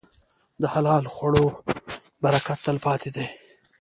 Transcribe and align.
د 0.61 0.63
حلال 0.73 1.03
خوړو 1.13 1.45
برکت 2.23 2.59
تل 2.65 2.77
پاتې 2.85 3.09
دی. 3.15 3.25